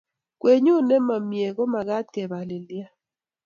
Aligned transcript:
gwenyut 0.39 0.83
nemomee 0.87 1.49
ki 1.49 1.55
komakat 1.57 2.05
kepalilian. 2.13 2.93